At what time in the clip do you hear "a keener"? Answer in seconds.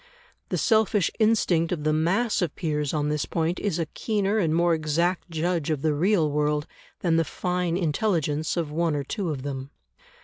3.77-4.39